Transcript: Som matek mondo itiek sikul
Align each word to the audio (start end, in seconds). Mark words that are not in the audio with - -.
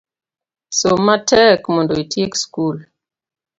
Som 0.79 0.99
matek 1.07 1.61
mondo 1.73 1.93
itiek 2.03 2.33
sikul 2.41 2.77